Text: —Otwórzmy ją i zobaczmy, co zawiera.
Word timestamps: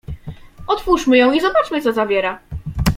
—Otwórzmy 0.67 1.17
ją 1.17 1.31
i 1.31 1.41
zobaczmy, 1.41 1.81
co 1.81 1.93
zawiera. 1.93 2.39